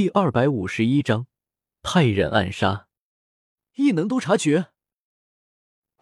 [0.00, 1.26] 第二百五十一章，
[1.82, 2.88] 派人暗杀
[3.74, 4.64] 异能督察局。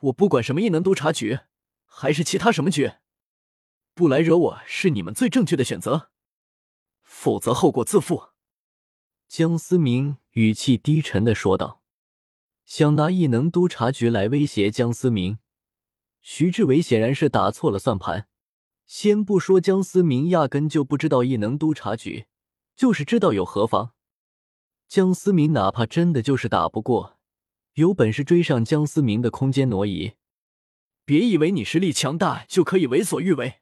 [0.02, 1.40] 我不管什么异能督察局，
[1.84, 2.92] 还是其他什么局，
[3.94, 6.12] 不来惹我是你们最正确的选择，
[7.02, 8.28] 否则后果自负。
[9.26, 11.82] 江思明语气低沉的说道
[12.64, 15.40] ：“想拿异能督察局来威胁江思明。”
[16.22, 18.28] 徐志伟显然是打错了算盘。
[18.86, 22.26] 先不说江思明压根就不知道异能督察局。
[22.78, 23.90] 就是知道有何妨？
[24.86, 27.18] 江思明哪怕真的就是打不过，
[27.74, 30.12] 有本事追上江思明的空间挪移。
[31.04, 33.54] 别以为你实力强大就可以为所欲为，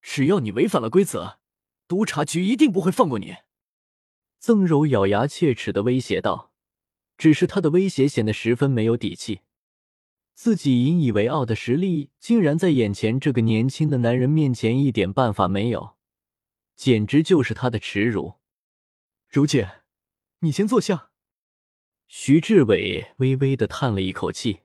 [0.00, 1.36] 只要你违反了规则，
[1.86, 3.36] 督察局一定不会放过你。
[4.40, 6.50] 曾柔咬牙切齿的威胁道，
[7.18, 9.40] 只是他的威胁显得十分没有底气。
[10.32, 15.93] 自己引以为傲的实力，竟然在眼前这个年轻的男人面前一点办法没有。
[16.76, 18.34] 简直就是他的耻辱！
[19.28, 19.82] 如姐，
[20.40, 21.10] 你先坐下。
[22.06, 24.60] 徐志伟微微的叹了一口气。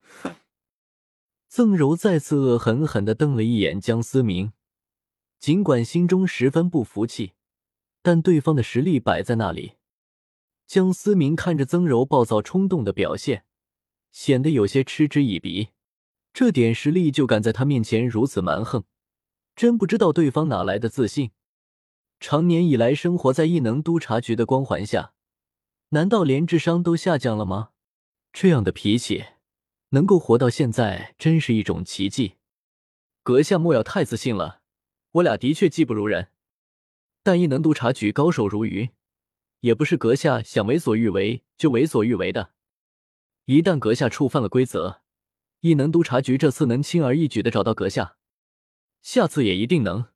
[0.00, 0.36] 哼！
[1.48, 4.52] 曾柔再次恶狠狠的瞪了一眼江思明，
[5.38, 7.32] 尽管心中十分不服气，
[8.02, 9.74] 但对方的实力摆在那里。
[10.66, 13.44] 江思明看着曾柔暴躁冲动的表现，
[14.10, 15.68] 显得有些嗤之以鼻。
[16.32, 18.84] 这点实力就敢在他面前如此蛮横！
[19.54, 21.30] 真不知道对方哪来的自信，
[22.20, 25.12] 长年以来生活在异能督察局的光环下，
[25.90, 27.70] 难道连智商都下降了吗？
[28.32, 29.24] 这样的脾气，
[29.90, 32.36] 能够活到现在，真是一种奇迹。
[33.22, 34.62] 阁下莫要太自信了，
[35.12, 36.28] 我俩的确技不如人，
[37.22, 38.88] 但异能督察局高手如云，
[39.60, 42.52] 也不是阁下想为所欲为就为所欲为的。
[43.44, 45.02] 一旦阁下触犯了规则，
[45.60, 48.16] 异能督察局这次能轻而易举的找到阁下。
[49.02, 50.06] 下次也一定能。”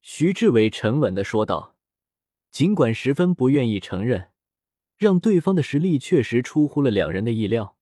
[0.00, 1.76] 徐志伟沉稳的说道，
[2.50, 4.30] 尽管十分不愿意承认，
[4.96, 7.76] 让对方的实力确实出乎了两人的意料。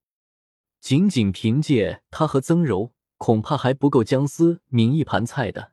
[0.81, 5.72] 仅仅凭借他和曾柔，恐怕还不够姜思明一盘菜的。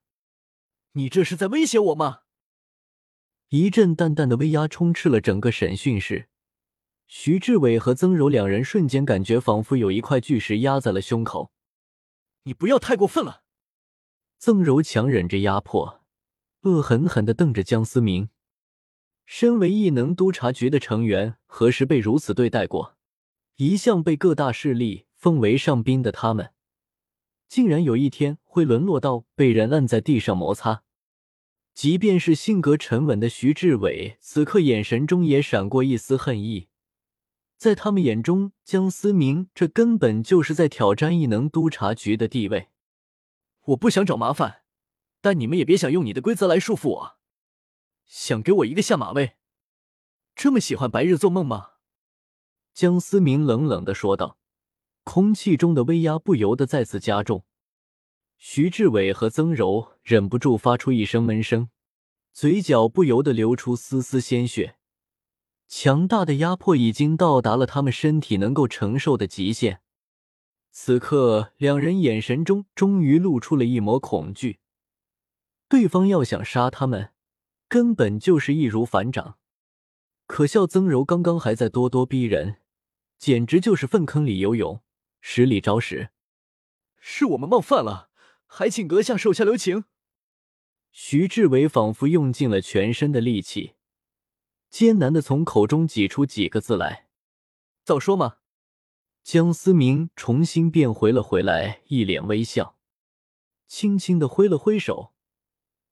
[0.94, 2.22] 你这是在威胁我吗？
[3.50, 6.30] 一阵淡淡的威压充斥了整个审讯室。
[7.06, 11.52] 徐志伟和曾柔两人瞬间感觉仿佛有一块巨石压在了胸口。
[12.44, 13.43] 你不要太过分了。
[14.46, 16.02] 曾柔强忍着压迫，
[16.64, 18.28] 恶狠狠地瞪着江思明。
[19.26, 22.98] 身为异能督察局的成员，何时被如此对待过？
[23.56, 26.52] 一向被各大势力奉为上宾的他们，
[27.48, 30.84] 竟然有一天会沦落到被人按在地上摩擦？
[31.74, 36.68] 即便是性格沉稳的徐志伟，此刻眼神中也闪过一丝恨意。
[37.58, 42.68] 在他们眼中，江思明这根本就是在挑战异能督察局的地位。
[43.68, 44.64] 我不想找麻烦，
[45.22, 47.18] 但你们也别想用你的规则来束缚我。
[48.06, 49.38] 想给我一个下马威？
[50.36, 51.74] 这么喜欢白日做梦吗？
[52.74, 54.38] 江思明冷冷的说道，
[55.04, 57.46] 空气中的威压不由得再次加重。
[58.38, 61.70] 徐志伟和曾柔忍不住发出一声闷声，
[62.34, 64.78] 嘴角不由得流出丝丝鲜血。
[65.68, 69.83] 强大的压迫已经到达了他们身体能够承受的极限。
[70.76, 74.60] 此刻，两人眼神中终于露出了一抹恐惧。
[75.70, 77.12] 对方要想杀他们，
[77.68, 79.38] 根本就是易如反掌。
[80.26, 82.58] 可笑曾柔刚刚还在咄咄逼人，
[83.20, 84.82] 简直就是粪坑里游泳，
[85.22, 86.10] 十里招屎。
[87.00, 88.10] 是我们冒犯了，
[88.48, 89.86] 还请阁下手下留情。
[90.92, 93.76] 徐志伟仿佛用尽了全身的力气，
[94.72, 97.10] 艰难的从口中挤出几个字来
[97.86, 98.38] ：“早说嘛。”
[99.24, 102.76] 江思明重新变回了回来，一脸微笑，
[103.68, 105.14] 轻轻的挥了挥手，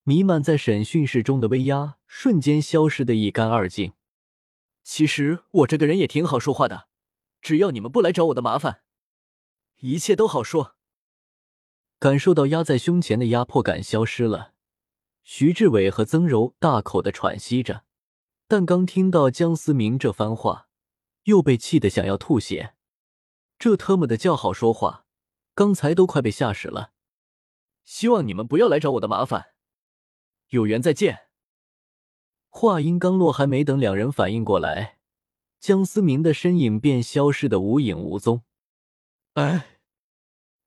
[0.03, 3.93] 弥漫在审讯室中的威压瞬间消失的一干二净。
[4.83, 6.89] 其实我这个人也挺好说话的，
[7.41, 8.81] 只要你们不来找我的麻烦，
[9.77, 10.75] 一切都好说。
[11.99, 14.53] 感受到压在胸前的压迫感消失了，
[15.23, 17.85] 徐志伟和曾柔大口的喘息着，
[18.49, 20.67] 但刚听到江思明这番话，
[21.23, 22.75] 又被气得想要吐血。
[23.61, 25.05] 这特么的叫好说话，
[25.53, 26.93] 刚才都快被吓死了。
[27.83, 29.53] 希望你们不要来找我的麻烦，
[30.47, 31.27] 有缘再见。
[32.49, 34.97] 话音刚落，还没等两人反应过来，
[35.59, 38.41] 江思明的身影便消失的无影无踪。
[39.33, 39.77] 哎，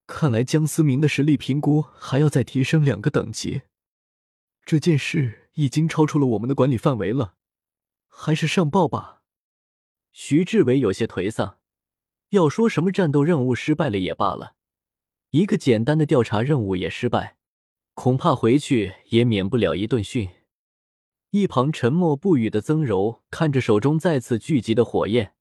[0.06, 3.62] 看来江思明的实力评估还要再提升两个等级。
[4.64, 7.34] 这件事已经超出了我们的管理范围了，
[8.06, 9.24] 还是上报吧。
[10.12, 11.58] 徐志伟有些颓丧。
[12.34, 14.56] 要说什么战斗任务失败了也罢了，
[15.30, 17.36] 一个简单的调查任务也失败，
[17.94, 20.28] 恐怕回去也免不了一顿训。
[21.30, 25.34] 一旁沉默不语的曾柔看着手中再次聚集的火焰，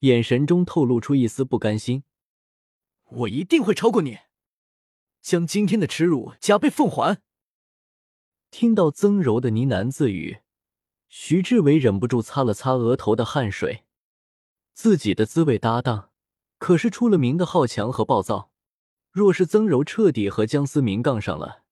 [0.00, 2.02] 眼神中透露出一丝不甘心。
[3.04, 4.18] 我一定会超过你，
[5.20, 7.20] 将今天的耻辱加倍奉还。
[8.50, 10.38] 听到曾柔的呢喃自语，
[11.08, 13.84] 徐志伟忍不住擦了擦额头的汗水。
[14.72, 16.10] 自己的滋味搭档
[16.64, 18.50] 可是出了名的好强和暴躁，
[19.10, 21.62] 若是曾柔彻底和江思明杠上了，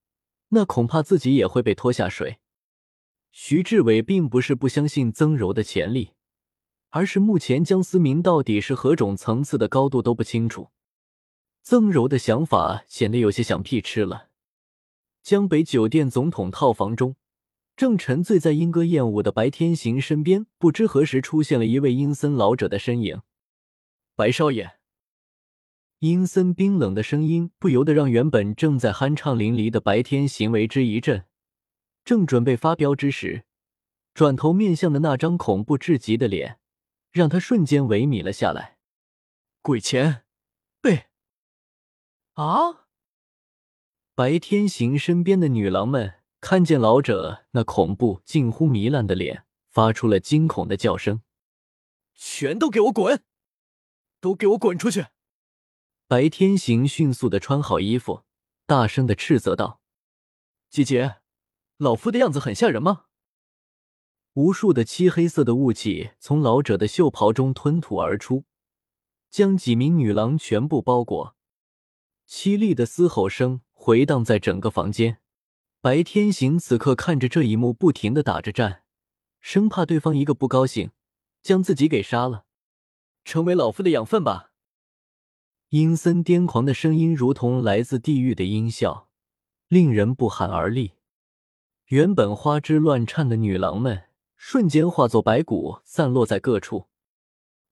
[0.51, 2.41] 那恐怕自己也会被拖下水。
[3.31, 6.11] 徐志伟并不是不相信曾柔的潜力，
[6.91, 10.69] 而是目前江思明到底是何种层次的高度都不清楚。
[11.63, 14.29] 曾柔的想法显得有些想屁吃了。
[15.23, 17.17] 江北酒店总统套房中，
[17.75, 23.23] 正沉醉在莺歌燕舞的白天行身边，不知何时出现了一位阴森老者的身影。
[24.15, 24.73] 白少爷，
[26.03, 31.27] 阴森冰冷的声音不由得让原本正在酣畅淋漓的白天行为之一震。
[32.05, 33.45] 正准备发飙之时，
[34.13, 36.59] 转头面向的那张恐怖至极的脸，
[37.13, 38.79] 让他瞬间萎靡了下来。
[39.61, 40.25] 鬼钱，
[40.81, 41.05] 被。
[42.33, 42.89] 啊！
[44.17, 51.23] 白天行身边的女郎们看见老者那恐怖、近乎糜烂的脸，发出了惊恐的叫声
[52.17, 53.23] ：“全都给我滚！
[54.21, 55.07] 都给我滚出去！”
[56.13, 58.25] 白天行迅速的穿好衣服，
[58.67, 59.81] 大声的斥责道
[60.69, 61.23] ：“姐姐，
[61.79, 63.07] 老夫的样子很吓人吗？”
[64.35, 68.45] 无数的漆黑色的雾气从老者的袖袍中吞吐而出，
[69.31, 71.35] 将几名女郎全部包裹。
[72.29, 75.23] 凄厉的嘶吼声回荡在整个房间。
[75.81, 78.83] 白天行此刻看着这一幕，不停的打着战，
[79.41, 80.91] 生怕对方一个不高兴，
[81.41, 82.45] 将自己给杀了。
[83.25, 84.51] 成为老夫的养分吧！
[85.73, 89.09] 阴森癫狂的声音如同来自地狱的音效，
[89.69, 90.93] 令人不寒而栗。
[91.87, 94.03] 原本花枝乱颤的女郎们
[94.37, 96.89] 瞬间化作白骨，散落在各处。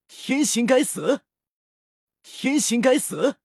[0.09, 1.21] 天行该死！
[2.23, 3.37] 天行该死！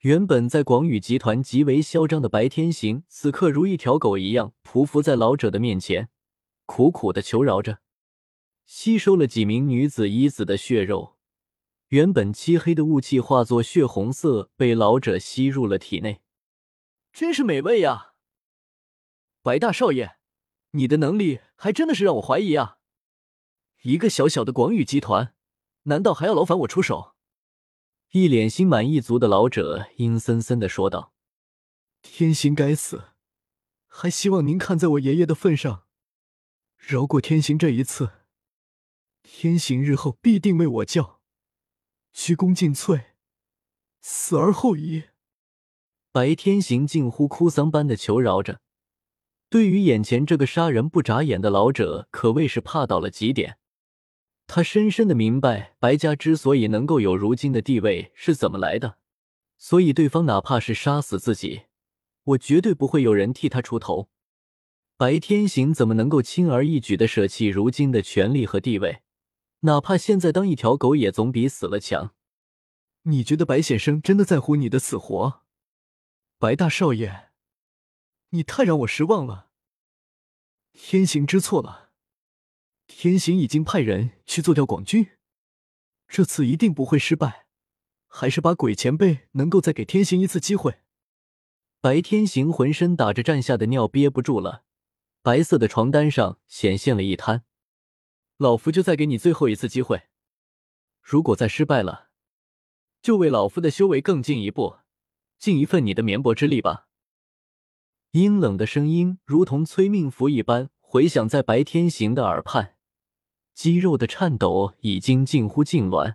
[0.00, 6.08] 原本在广宇集团极为嚣张的白天行，此刻如一条狗一样匍匐在老者的面前，
[6.66, 7.78] 苦苦的求饶着。
[8.66, 11.14] 吸收了几名女子衣子的血肉，
[11.90, 16.22] 原本漆黑的雾气化作血红色，被老者吸入了体内。
[17.12, 18.12] 真是美味呀！
[19.42, 20.16] 白大少爷，
[20.70, 22.78] 你的能力还真的是让我怀疑啊！
[23.82, 25.34] 一个小小的广宇集团，
[25.84, 27.16] 难道还要劳烦我出手？
[28.10, 31.12] 一脸心满意足的老者阴森森的说道
[32.02, 33.14] ：“天行该死，
[33.88, 35.86] 还希望您看在我爷爷的份上，
[36.76, 38.12] 饶过天行这一次。
[39.24, 41.19] 天行日后必定为我叫，
[42.12, 43.04] 鞠躬尽瘁，
[44.00, 45.04] 死而后已。”
[46.12, 48.60] 白天行近乎哭丧般的求饶着，
[49.48, 53.58] 对于眼前这个杀人不眨眼的老者，可谓是怕到了极点。
[54.48, 58.98] 他深深的明白，白家之所以能够有如今的地位是怎么来的，
[59.56, 61.62] 所以对方哪怕是杀死自己，
[62.24, 64.08] 我绝对不会有人替他出头。
[64.96, 69.02] 白天行怎么能够轻而易举的舍弃如今的权力和地位？
[69.60, 72.14] 哪怕现在当一条狗，也总比死了强。
[73.02, 75.42] 你觉得白先生真的在乎你的死活？
[76.38, 77.30] 白大少爷，
[78.30, 79.50] 你太让我失望了。
[80.72, 81.90] 天行知错了。
[82.86, 85.10] 天行已经派人去做掉广军，
[86.08, 87.46] 这次一定不会失败。
[88.06, 90.80] 还是把鬼前辈能够再给天行一次机会。
[91.80, 94.64] 白天行浑身打着战下的尿憋不住了，
[95.22, 97.44] 白色的床单上显现了一滩。
[98.40, 100.04] 老夫就再给你最后一次机会，
[101.02, 102.08] 如果再失败了，
[103.02, 104.78] 就为老夫的修为更进一步，
[105.38, 106.88] 尽一份你的绵薄之力吧。
[108.12, 112.76] 阴冷的声音如同催命符一般回响在白天行的耳畔。
[113.52, 116.14] 肌肉的颤抖已经近乎痉挛。